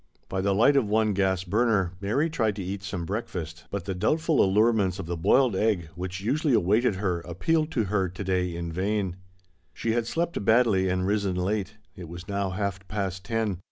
[0.29, 3.93] By the light of one gas burner Mary tried to eat some breakfast, but the
[3.93, 8.55] doubtful allurements of the boiled eggs which usually awaited her appealed to her to day
[8.55, 9.17] in vain.
[9.75, 13.59] She had slept badly and risen late; it was now half past ten.